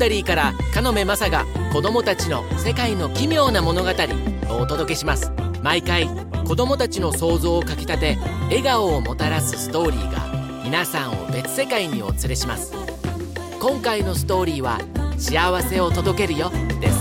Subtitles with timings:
[0.00, 1.44] ダリーからカノメマサが
[1.74, 3.90] 子供たちの世界の奇妙な物語
[4.48, 5.30] をお届けします。
[5.62, 6.08] 毎回
[6.46, 12.72] 子供たちの想像をかきたて笑顔をもたらすストーリーが皆さんを別世界にお連れします。
[13.60, 14.80] 今回のストーリーは
[15.20, 16.98] 「幸せを届けるよ」です。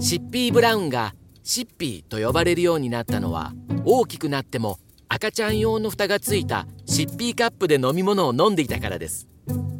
[0.00, 1.14] シッピー・ブラウンが
[1.46, 3.52] シッピーと呼ばれるようになったのは
[3.84, 4.78] 大きくなっても
[5.10, 9.28] 赤ちゃん用の蓋がついたシッピーカップで飲み物を飲んでいたからです。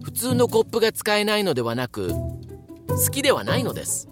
[0.03, 4.11] 普通のコップが使えないのではなく好きではないのです。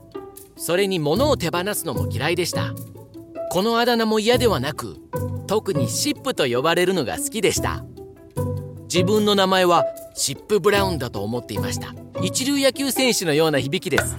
[0.56, 2.72] それに物を手放すのも嫌いでした。
[3.50, 4.96] このあだ名も嫌ではなく
[5.46, 7.84] 特にシップと呼ばれるのが好きでした。
[8.84, 11.94] 自分の名前はシップ・ブラウンだと思っていました。
[12.22, 14.16] 一流野球選手のような響きです。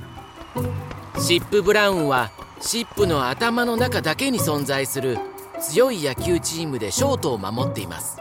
[1.19, 2.31] シップ・ブラウンは
[2.65, 5.17] シップの頭の中だけに存在する
[5.59, 8.17] 強い野球チームでショートを守っています。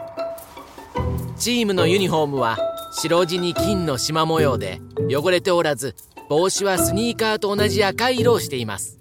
[1.37, 2.57] チームのユニフォームは
[2.91, 5.95] 白地に金の縞模様で汚れておらず
[6.29, 8.99] 帽子はスニーカーと同じ赤い色をしています。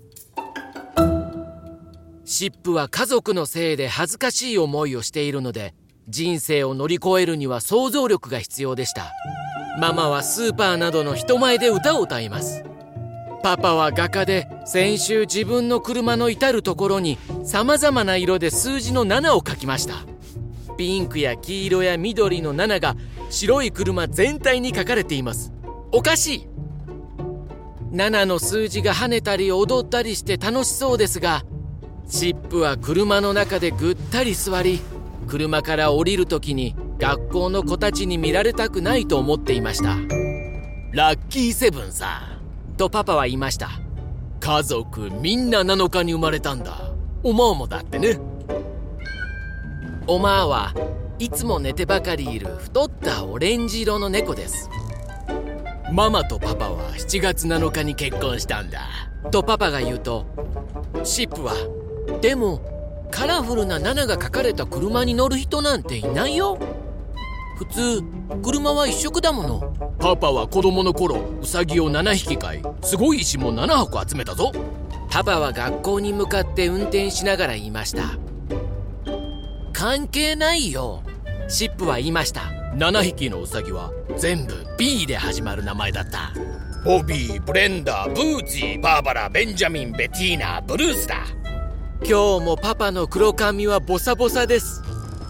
[2.25, 5.75] シップは家族のせいで恥ずかしい思いをしているので
[6.09, 9.11] 人生を乗り越えるには想像力が必要でした。
[9.81, 12.63] ママはスーパーなどの人前で歌を歌います。
[13.43, 20.07] パパは画家で先週自分の車の至る所に様々な色で数字の7を書きました。
[20.77, 22.97] ピンクや黄色や緑の7が
[23.31, 25.53] 白い車全体に書かれています。
[25.91, 26.49] おかしい。
[27.93, 31.43] 7の数字が跳ねたり踊ったりして楽しそうですが
[32.07, 34.81] シップは車の中でぐったり座り
[35.27, 39.99] 車から降りる時に学校の子たちに見られたくないと思っていました。
[40.93, 42.32] ラッキーセブンさ
[42.83, 43.71] とパパは言いました。
[44.41, 46.91] 家族みんな7日に生まれたんだ。
[47.23, 48.19] おまーもだってね。
[50.09, 50.75] おまーは
[51.21, 54.69] いつも寝てばかりいる太ったオレンジ色の猫です。
[55.93, 58.81] ママとパパは7月7日に結婚したんだ。
[59.31, 60.27] とパパが言うと
[61.05, 61.55] シップは
[62.21, 66.59] でもカラフルな7が書かれた車に乗る人なんていないよ。
[67.63, 68.03] 普通
[68.43, 69.97] 車は一色だもの。
[70.01, 74.51] パパは子供の頃ウサギを7匹飼いすごい石も7箱集めたぞ。
[75.09, 78.19] パパは学校に向かって運転しながら言いました。
[79.73, 81.05] 関係ないよ。
[81.49, 82.41] シップは言いました。
[82.75, 86.33] 7匹のウサギは全部 B で始まる名前だった。
[86.85, 91.19] ボビーブレンダーブーツィバーバラベンジャミンベティーナブルースだ。
[92.01, 94.83] 今日もパパの黒髪はボサボサです。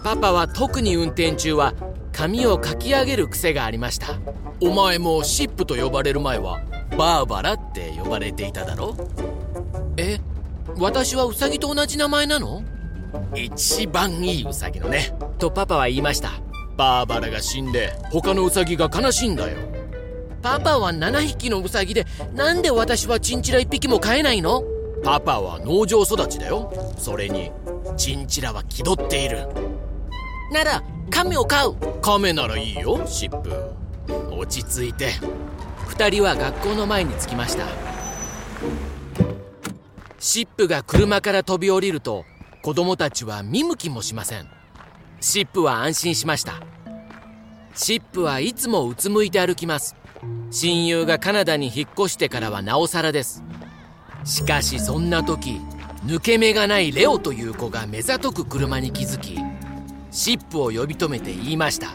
[0.03, 1.73] パパは特に運転中は
[2.13, 4.19] 髪をかき上げる癖がありました。
[4.61, 6.61] お前もシップと呼ばれる前は
[6.97, 8.95] バーバラって呼ばれていただろ？
[9.97, 10.19] え
[10.77, 12.63] 私はウサギと同じ名前なの？
[13.35, 15.13] 一番いいウサギのね。
[15.39, 16.29] とパパは言いました。
[16.77, 19.57] バーバラが死んで他のウサギが悲しいんだよ。
[20.41, 24.63] パパは7匹のウサギでなんで私はチンチラ1匹も飼えないの？
[25.03, 26.71] パパは農場育ちだよ。
[26.97, 27.51] それに
[27.97, 29.47] チンチラは気取っている。
[30.51, 31.75] なら亀を飼う。
[32.01, 33.51] 亀ならいいよシップ。
[34.31, 35.11] 落ち着いて。
[35.89, 37.65] 2人は学校の前に着きました。
[40.19, 42.25] シップが車から飛び降りると
[42.61, 44.47] 子供たちは見向きもしません。
[45.19, 46.61] シップは安心しました。
[47.75, 49.95] シップはいつもうつむいて歩きます。
[50.51, 53.43] 親友がカナダに引っ越してからはなおさらです。
[54.23, 55.59] しかしそんな時
[56.05, 59.37] 抜け目がないレオという子が目ざとく車に気づき
[60.13, 61.87] シップを呼び止めて言いました。
[61.87, 61.91] あ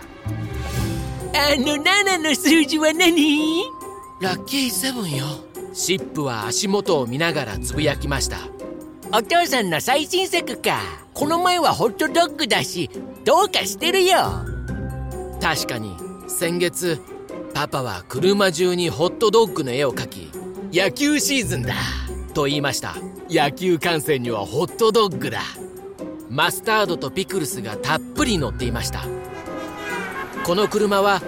[1.56, 3.62] の7の数字は何？
[4.20, 5.24] ラッキーセブンよ。
[5.72, 8.38] シップは足元を見ながらつぶやきました。
[9.16, 10.80] お父さんの最新作か。
[11.14, 12.90] この前はホットドッグだし
[13.24, 14.16] どうかしてるよ。
[15.40, 15.94] 確かに
[16.26, 17.00] 先月
[17.54, 20.28] パパは車中にホットドッグの絵を描き
[20.76, 21.74] 野球シーズンだ
[22.34, 22.96] と言いました。
[23.30, 25.42] 野球観戦にはホットドッグだ
[26.30, 29.04] マスタードとピクルスがたっぷり乗っていました。
[30.44, 31.22] この車は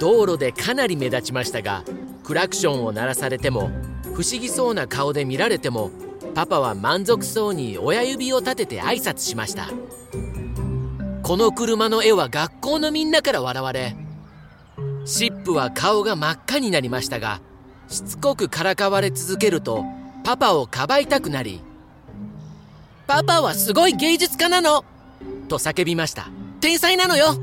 [0.00, 1.82] 道路でかなり目立ちましたが
[2.24, 3.70] クラクションを鳴らされても
[4.14, 5.90] 不思議そうな顔で見られても
[6.34, 9.68] パパは満足そうに親指を立てて挨拶しました。
[11.22, 13.96] この車の絵は学校のみんなから笑われ
[15.04, 17.40] シップは顔が真っ赤になりましたが
[17.88, 19.84] しつこくからかわれ続けると
[20.22, 21.62] パパをかばいたくなり
[23.06, 24.84] 「パパはすごい芸術家なの!」
[25.48, 26.28] と叫びました
[26.60, 27.36] 「天才なのよ!」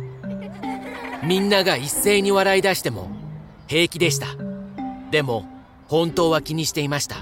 [1.23, 3.09] みんなが一斉に笑い出しても
[3.67, 4.27] 平気でした。
[5.09, 5.45] でも
[5.87, 7.17] 本当は気にしていました。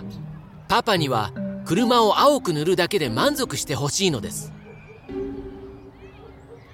[0.67, 1.31] パパには
[1.65, 4.51] 車を青く塗るだけで満足してほしいのです。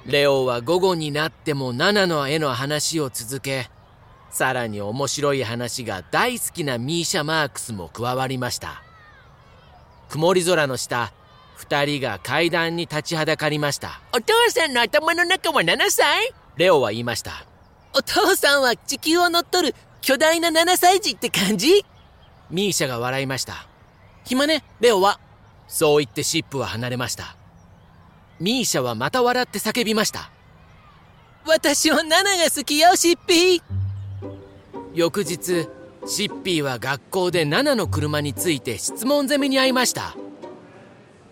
[0.05, 3.69] レオは午後になってもナナの絵の話を続け
[4.29, 8.81] さらに面白い話が大好きなミーシャ・マークスも加わりました。
[10.09, 11.11] 曇り空の下
[11.57, 13.99] 二人が階段に立ちはだかりました。
[14.13, 16.31] お父さんの頭の中は7歳？
[16.55, 17.45] レオは言いました。
[17.93, 21.83] お父さんは地球を乗っ取る巨大な7歳児って感じ？
[22.51, 23.67] ミーシャが笑いました。
[24.23, 25.19] 暇ねレオは？
[25.67, 27.35] そう言ってシップは離れました。
[28.39, 30.29] ミーシャはまた笑って叫びました。
[31.47, 33.61] 私はナナが好きよシッピー。
[34.93, 35.67] 翌日
[36.05, 40.15] シッピーは学校でナナの車について質問攻めに遭いました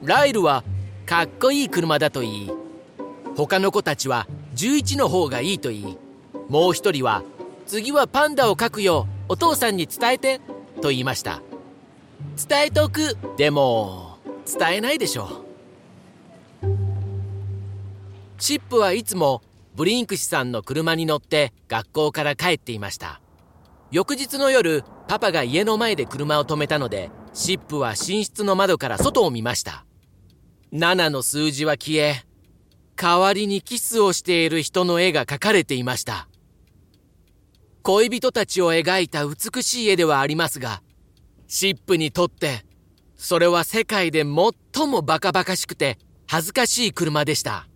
[0.06, 0.64] ライルは
[1.08, 2.52] かっこいい車だと言い。
[3.36, 5.98] 他の子たちは11の方がいいと言い。
[6.48, 7.24] もう一人は
[7.66, 10.40] 次はパンダを描くよお父さんに伝えて
[10.80, 11.42] と言いました。
[12.48, 13.18] 伝えとく。
[13.36, 15.44] でも伝えないでしょ
[16.64, 16.68] う。
[18.38, 19.42] シップはいつも
[19.76, 23.22] ブリンクシさんの車に乗って学校から帰っていました。
[23.90, 29.85] 翌日の夜パパが家の前で車を止めたのでシップは寝室の窓から外を見ました。
[30.76, 32.26] 7の数字は消え
[32.98, 36.28] 代わりにキスをしている人の絵が描かれていました。
[37.82, 40.82] 恋人たちを描いた美しい絵ではありますが
[41.48, 42.66] シップにとって
[43.16, 47.70] それは世界で最もバカバカしくて恥ずかしい車でした。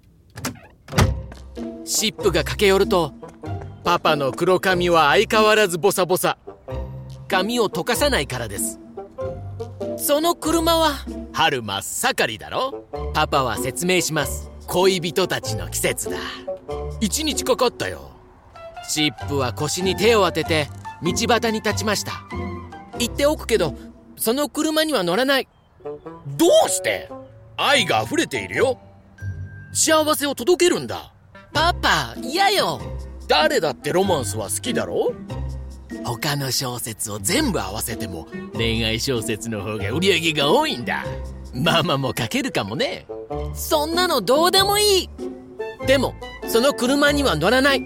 [1.85, 3.13] シップが駆け寄ると
[3.85, 6.37] パパの黒髪は相変わらずボサボサ。
[7.29, 8.77] 髪を溶かさないからです。
[9.99, 10.93] その車は
[11.33, 12.85] 春真っ盛りだろ？
[13.13, 14.49] パパは説明します。
[14.65, 16.17] 恋人たちの季節だ。
[17.01, 18.09] 一日かかったよ。
[18.87, 20.69] シップは腰に手を当てて
[21.03, 22.13] 道端に立ちました。
[22.97, 23.75] 言っておくけど
[24.15, 25.49] その車には乗らない。
[25.83, 27.09] どうして？
[27.57, 28.79] 愛が溢れているよ。
[29.73, 31.13] 幸せを届けるんだ。
[31.51, 32.79] パパ嫌よ。
[33.27, 35.13] 誰だってロマンスは好きだろ？
[36.03, 41.05] 他の小説を全部合わせても恋愛小説の方が売り上げが多いんだ。
[41.53, 43.05] ママも書けるかもね。
[43.53, 45.09] そんなのどうでもいい。
[45.87, 46.15] でも
[46.47, 47.81] その車には乗らない。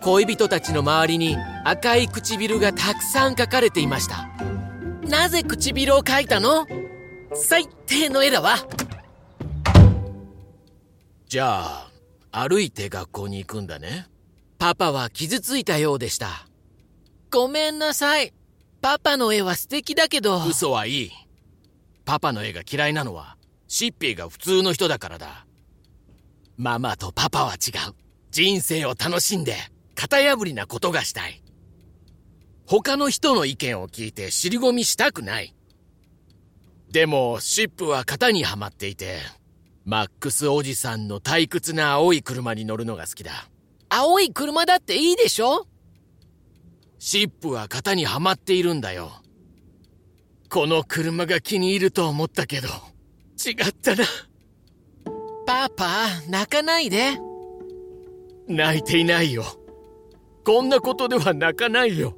[0.00, 4.28] 恋人たちの周りに赤い唇がたくさん描かれていました。
[5.08, 6.66] なぜ唇を描いたの？
[7.34, 8.56] 最低の絵だわ
[11.28, 11.90] じゃあ
[12.32, 14.06] 歩いて学校に行くんだね。
[14.58, 16.47] パパは傷ついたようでした。
[17.30, 18.32] ごめんなさい。
[18.80, 20.42] パパの絵は素敵だけど。
[20.46, 21.10] 嘘はいい。
[22.04, 23.36] パパの絵が嫌いなのは
[23.66, 25.46] シッピーが普通の人だからだ。
[26.56, 27.94] ママとパパは違う。
[28.30, 29.56] 人生を楽しんで
[29.94, 31.42] 型破りなことがしたい。
[32.66, 35.54] 他の人の意見を聞いて尻込みしたくない。
[36.90, 39.18] でもシップは型にはまっていて
[39.84, 43.32] マックスおじさんの退屈な青い車に乗るのが好きだ。
[43.90, 45.66] 青い車だっていいでしょ？
[46.98, 49.10] シップは型にはまっているんだよ。
[50.50, 52.68] この車が気に入ると思ったけど
[53.38, 54.04] 違ったな。
[55.46, 57.18] パパ泣かないで。
[58.48, 59.44] 泣いていないよ。
[60.44, 62.14] こんなことでは泣かないよ。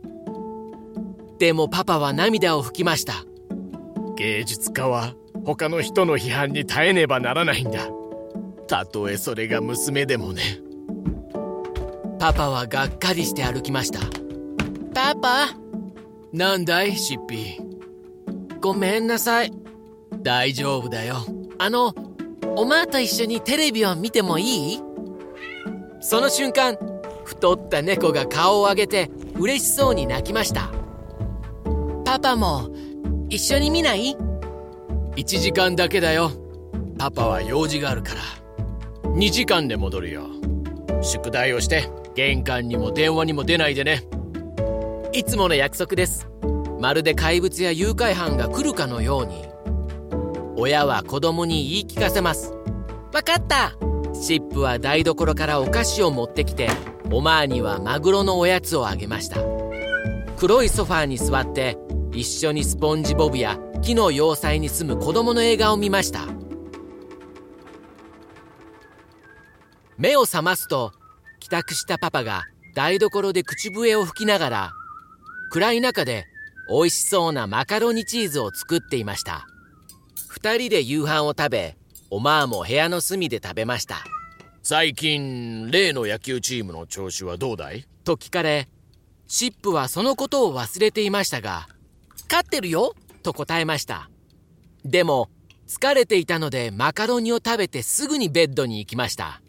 [1.39, 3.25] でもパパは涙を拭きました。
[4.17, 7.89] 芸術家は他の人の批判に耐えねばならないんだ。
[8.69, 10.43] たとえそれが娘でもね。
[12.21, 14.01] パパはがっかりして歩きました
[14.95, 15.49] パパ。
[16.33, 18.61] なんだいシッピー。
[18.61, 19.53] ごめんなさい。
[20.23, 21.17] 大丈夫だよ。
[21.59, 21.95] あの
[22.57, 24.83] おまと一緒にテレビを見てもいい？
[26.01, 26.77] その瞬間
[27.25, 30.71] 太った猫が顔を上げて嬉しそうに泣きました。
[32.05, 32.69] パパも
[33.29, 34.17] 一緒に見ない
[35.17, 36.33] ？1時間だけだよ。
[36.99, 38.21] パパは用事があるから。
[39.13, 40.27] 2時間で戻るよ。
[41.03, 44.03] 宿題をして玄関にも電話にも出ないでね
[45.13, 46.29] いつもの約束です。
[46.79, 49.45] まるで怪物や誘拐犯が来るかのように。
[50.57, 52.55] 親は子供に言い聞かせます。
[53.13, 53.73] わかった。
[54.15, 56.69] シップは台所からお菓子を持ってきて
[57.11, 59.39] おまわにはマグロのおやつをあげました。
[60.39, 61.77] 黒いソファーに座って
[62.13, 66.29] 一緒にスポンジボブや木の要塞に住む子供の映画を見ました。
[69.99, 70.93] 目を覚ますと
[71.41, 74.73] 帰宅したパパが台所で口笛を吹きながら
[75.53, 76.27] 暗い中で
[76.69, 79.49] 美味しそうなマカロニチーズを作っていました。
[80.29, 81.77] 二人で夕飯を食べ
[82.09, 84.05] おまあも部屋の隅で食べました。
[84.63, 87.85] 最近例の野球チームの調子はどうだい？
[88.05, 88.69] と聞かれ
[89.27, 91.67] シップはそのことを忘れていましたが
[92.31, 94.09] 勝ってるよと答えました。
[94.85, 95.31] でも
[95.67, 99.43] 疲れていたのでマカロニを食べてすぐにベッドに行きました。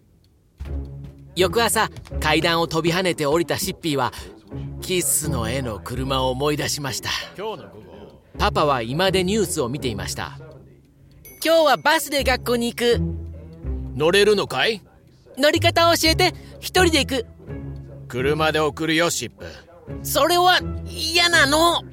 [1.36, 1.89] 翌朝
[2.20, 4.12] 階段を飛び跳ねて降りたシッピーは
[4.91, 7.10] キスの絵の車を思い出しました。
[8.38, 10.38] パパは居間でニュースを見ていました。
[11.41, 13.00] 今日はバスで学校に行く。
[13.95, 14.81] 乗れるのかい？
[15.38, 16.33] 乗り方を教えて。
[16.60, 17.25] 一人で行く。
[18.10, 19.45] 車で送るよシップ。
[20.03, 21.83] それは嫌なの。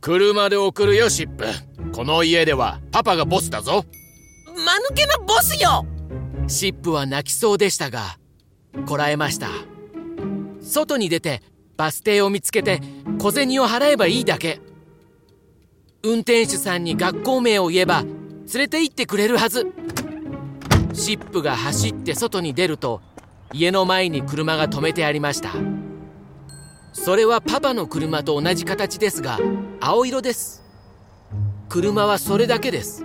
[0.00, 1.46] 車で送るよシップ。
[1.92, 3.84] この家ではパパがボスだぞ。
[4.56, 5.86] 間抜けなボスよ。
[6.48, 8.18] シップは泣きそうでしたが
[8.84, 9.46] こらえました。
[10.60, 11.40] 外に出て
[11.76, 12.80] バス停を見つけて
[13.18, 14.60] 小銭を払えばいいだけ。
[16.02, 19.66] 運転手さんに学校名を言えば連れて行ってくれるはず。
[20.92, 23.02] シップが走って外に出ると
[23.52, 25.50] 家の前に車が止めてありました。
[26.92, 29.38] それはパパの車と同じ形ですが
[29.80, 30.64] 青色です。
[31.68, 33.04] 車はそれだけです。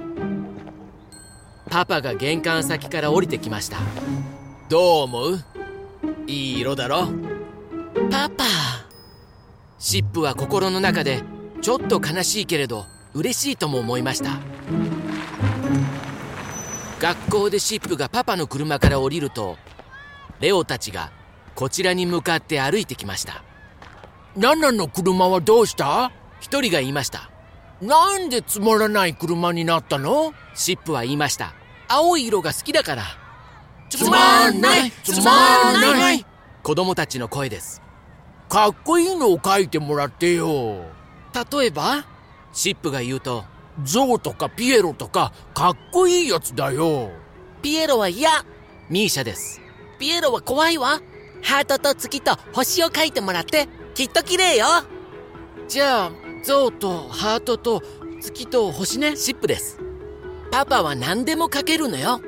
[1.70, 3.78] パパが玄関先から降りてきました。
[4.70, 5.40] どう思う？
[6.28, 7.08] いい色だろ？
[7.94, 8.46] パパ
[9.80, 11.24] シップは心の中で
[11.62, 14.40] ちょっと悲しいけれど嬉しいとも思いました。
[17.00, 19.58] 学校でシップがパパの車から降りると
[20.40, 21.12] レオたちが
[21.56, 23.44] こちらに向かって歩いてきました。
[24.38, 26.12] ナナの車はどうした？
[26.40, 27.30] 一人が言いました。
[27.82, 30.34] なんでつまらない車になったの？
[30.54, 31.54] シップは言いました。
[31.90, 33.04] 青い色が好きだから。
[33.90, 34.92] つまんない！
[35.04, 36.26] つまんない
[36.64, 37.82] 子供たちの声です。
[38.48, 40.86] かっこいいのを書いてもらってよ。
[41.52, 42.06] 例えば？
[42.54, 43.46] シップが言うと
[43.84, 47.10] ゾウとかピエロとかかっこいいやつだよ。
[47.62, 48.30] ピエロは嫌。
[48.90, 49.62] ミーシャです。
[49.98, 51.02] ピエロは怖いわ。
[51.42, 54.68] ハートと月と星を書いてもらってきっと綺麗よ。
[55.68, 56.12] じゃあ
[56.44, 57.82] ゾウとハートと
[58.20, 59.16] 月と星ね。
[59.16, 59.80] シップです。
[60.52, 62.22] パパは何でも描けるのよ。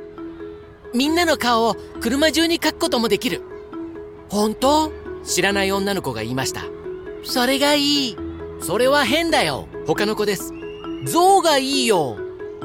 [0.93, 3.41] みんなの顔を車中に描くこともできる
[4.33, 4.91] 本当？
[5.23, 6.63] 知らない女の子が言いました。
[7.23, 8.17] それがいい。
[8.61, 9.67] それは変だよ。
[9.85, 10.51] 他の子です。
[11.05, 12.17] 象がいいよ。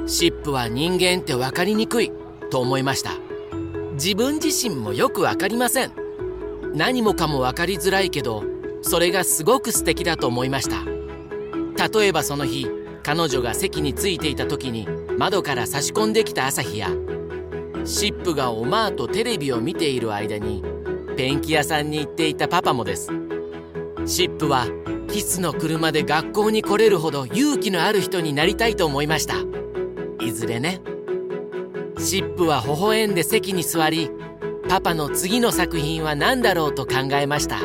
[0.06, 2.10] シップは人間って分かりにくい。
[2.50, 3.10] と思いました。
[3.96, 5.92] 自分自身もよく分かりません。
[6.74, 8.44] 何もかも分かりづらいけど
[8.80, 10.86] それがすごく素敵だと思いました。
[11.90, 12.66] 例えばその日
[13.02, 16.88] 彼女が席に着いていた時に窓から差し込んできた朝日や
[17.84, 20.62] シップがおまーとテレビを見ている間に
[21.18, 23.10] ペンキ屋さんに行っていたパパもです。
[24.06, 24.68] シップは
[25.10, 29.34] キスの車で学校に来れるほど勇気のある人になりたいと思いました。
[30.24, 30.80] いずれね。
[31.98, 34.12] シップは微笑んで席に座り
[34.68, 37.62] パパの次の作品は何だろうと考えました。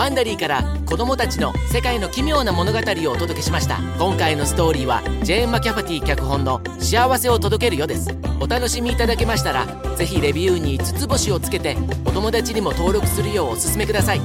[0.00, 3.80] ワンダリーから子供たちの世界の奇妙な物語をお届けしました。
[3.98, 8.08] 今回のストーリーはジェーン・マキャファティ脚本の「幸せを届けるよ」です。
[8.40, 9.66] お楽しみいただけましたら
[9.96, 11.76] ぜひレビューに5つ星をつけて
[12.06, 14.22] お友達にも登録するようお勧めください。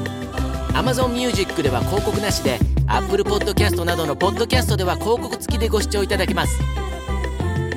[0.69, 6.57] Amazon Music では広告なしで Apple Podcast などのポッドキャストでは広告付きでご視聴いただけます。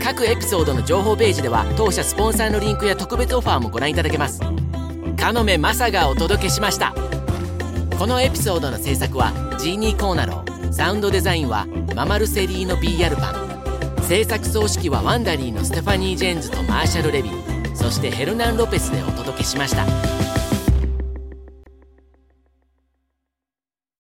[0.01, 4.41] 各エピソードの情報ページでは当社スポンサーのリンクや特別オファーもご覧いただけます。
[5.19, 6.95] カノメマサがお届けしました。
[7.99, 10.73] このエピソードの制作はジーニー・コーナロー。
[10.73, 20.38] サウンドデザインはママルセリーノ B アルパン制作総指揮はワンダリーのステファニー・ジェーンズとマーシャル・レビンそしてヘルナン・ロペスでお届けしました。